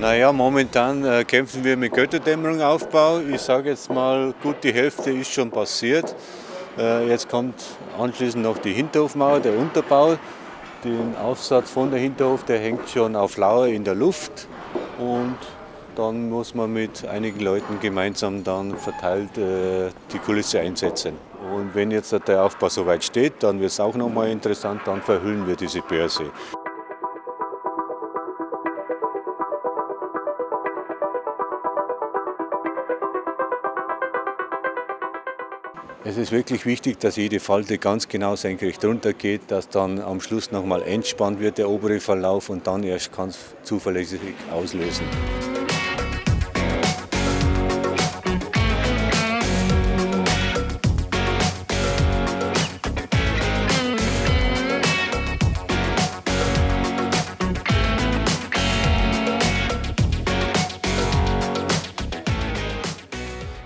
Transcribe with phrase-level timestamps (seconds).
[0.00, 3.20] Naja, momentan äh, kämpfen wir mit Götterdämmerungaufbau.
[3.20, 6.16] Ich sage jetzt mal, gut die Hälfte ist schon passiert.
[6.78, 7.62] Äh, jetzt kommt
[7.98, 10.16] anschließend noch die Hinterhofmauer, der Unterbau.
[10.82, 14.48] Den Aufsatz von der Hinterhof, der hängt schon auf Lauer in der Luft.
[14.98, 15.36] Und
[15.96, 21.12] dann muss man mit einigen Leuten gemeinsam dann verteilt äh, die Kulisse einsetzen.
[21.54, 25.46] Und wenn jetzt der Aufbau soweit steht, dann wird es auch nochmal interessant, dann verhüllen
[25.46, 26.30] wir diese Börse.
[36.02, 40.50] Es ist wirklich wichtig, dass jede Falte ganz genau senkrecht runtergeht, dass dann am Schluss
[40.50, 44.20] nochmal entspannt wird der obere Verlauf und dann erst ganz zuverlässig
[44.50, 45.04] auslösen.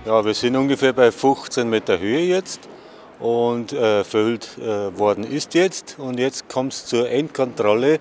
[0.05, 2.59] Ja, wir sind ungefähr bei 15 Meter Höhe jetzt
[3.19, 5.95] und äh, verhüllt äh, worden ist jetzt.
[5.97, 7.97] Und jetzt kommt es zur Endkontrolle.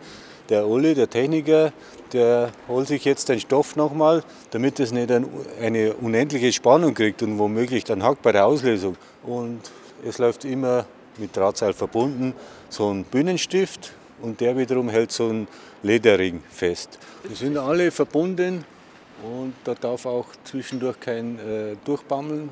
[0.51, 1.73] Der Uli, der Techniker,
[2.13, 5.27] der holt sich jetzt den Stoff nochmal, damit es nicht ein,
[5.63, 8.97] eine unendliche Spannung kriegt und womöglich dann hackt bei der Auslösung.
[9.23, 9.63] Und
[10.07, 10.85] es läuft immer
[11.17, 12.35] mit Drahtseil verbunden
[12.69, 15.49] so ein Bühnenstift und der wiederum hält so ein
[15.83, 16.99] Lederring fest.
[17.31, 18.67] Die sind alle verbunden
[19.23, 22.51] und da darf auch zwischendurch kein äh, Durchbammeln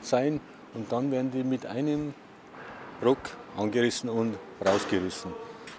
[0.00, 0.40] sein.
[0.74, 2.14] Und dann werden die mit einem
[3.04, 3.18] Ruck
[3.56, 5.32] angerissen und rausgerissen.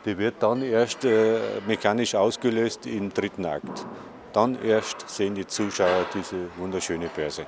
[0.05, 3.85] Die wird dann erst äh, mechanisch ausgelöst im dritten Akt.
[4.33, 7.45] Dann erst sehen die Zuschauer diese wunderschöne Börse.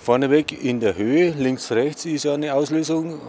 [0.00, 3.20] Vorneweg in der Höhe, links, rechts ist eine Auslösung.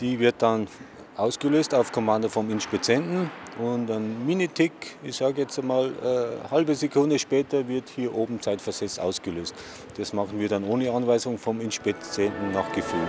[0.00, 0.68] Die wird dann
[1.16, 3.30] ausgelöst auf Kommando vom Inspizienten.
[3.60, 4.72] Und ein Minitick,
[5.02, 9.54] ich sage jetzt einmal, eine äh, halbe Sekunde später wird hier oben zeitversetzt ausgelöst.
[9.98, 13.06] Das machen wir dann ohne Anweisung vom Inspizienten nach Gefühl.